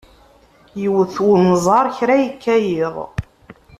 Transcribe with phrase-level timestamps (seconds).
[0.85, 2.95] Iwet unẓar kra yekka yiḍ.